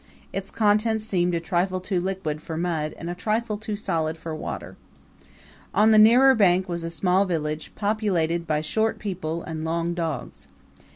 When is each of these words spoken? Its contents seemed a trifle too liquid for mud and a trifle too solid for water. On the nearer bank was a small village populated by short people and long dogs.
Its 0.33 0.49
contents 0.49 1.05
seemed 1.05 1.35
a 1.35 1.39
trifle 1.39 1.79
too 1.79 2.01
liquid 2.01 2.41
for 2.41 2.57
mud 2.57 2.95
and 2.97 3.07
a 3.07 3.13
trifle 3.13 3.55
too 3.55 3.75
solid 3.75 4.17
for 4.17 4.33
water. 4.33 4.75
On 5.75 5.91
the 5.91 5.99
nearer 5.99 6.33
bank 6.33 6.67
was 6.67 6.83
a 6.83 6.89
small 6.89 7.23
village 7.23 7.71
populated 7.75 8.47
by 8.47 8.61
short 8.61 8.97
people 8.97 9.43
and 9.43 9.63
long 9.63 9.93
dogs. 9.93 10.47